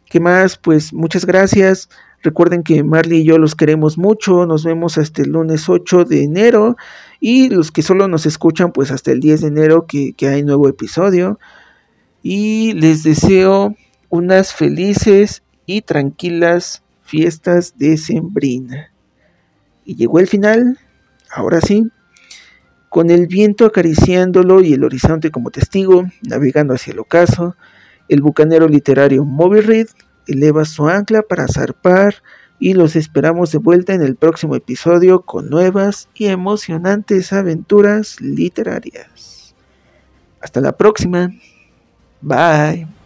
¿Qué 0.06 0.20
más? 0.20 0.56
Pues 0.56 0.92
muchas 0.92 1.26
gracias. 1.26 1.88
Recuerden 2.22 2.62
que 2.62 2.82
Marley 2.84 3.20
y 3.20 3.24
yo 3.24 3.38
los 3.38 3.54
queremos 3.54 3.96
mucho. 3.96 4.46
Nos 4.46 4.64
vemos 4.64 4.98
hasta 4.98 5.22
el 5.22 5.30
lunes 5.30 5.68
8 5.68 6.04
de 6.04 6.24
enero. 6.24 6.76
Y 7.20 7.50
los 7.50 7.70
que 7.70 7.82
solo 7.82 8.08
nos 8.08 8.24
escuchan, 8.24 8.72
pues 8.72 8.90
hasta 8.90 9.12
el 9.12 9.20
10 9.20 9.42
de 9.42 9.48
enero 9.48 9.86
que, 9.86 10.14
hay 10.26 10.42
nuevo 10.42 10.68
episodio. 10.68 11.38
Y 12.22 12.72
les 12.72 13.02
deseo 13.02 13.76
unas 14.08 14.54
felices 14.54 15.42
y 15.66 15.82
tranquilas 15.82 16.82
fiestas 17.02 17.76
de 17.76 17.98
Sembrina. 17.98 18.90
Y 19.84 19.96
llegó 19.96 20.18
el 20.18 20.26
final. 20.26 20.78
Ahora 21.30 21.60
sí, 21.60 21.88
con 22.88 23.10
el 23.10 23.26
viento 23.26 23.66
acariciándolo 23.66 24.62
y 24.62 24.72
el 24.72 24.82
horizonte 24.82 25.30
como 25.30 25.50
testigo, 25.50 26.06
navegando 26.22 26.74
hacia 26.74 26.92
el 26.92 26.98
ocaso, 26.98 27.54
el 28.08 28.22
bucanero 28.22 28.66
literario 28.66 29.24
Moby 29.24 29.60
Reed 29.60 29.88
eleva 30.26 30.64
su 30.64 30.88
ancla 30.88 31.22
para 31.22 31.46
zarpar 31.46 32.16
y 32.60 32.74
los 32.74 32.94
esperamos 32.94 33.50
de 33.50 33.58
vuelta 33.58 33.94
en 33.94 34.02
el 34.02 34.14
próximo 34.14 34.54
episodio 34.54 35.22
con 35.22 35.48
nuevas 35.48 36.08
y 36.14 36.26
emocionantes 36.26 37.32
aventuras 37.32 38.20
literarias. 38.20 39.54
Hasta 40.40 40.60
la 40.60 40.76
próxima. 40.76 41.32
Bye. 42.20 42.99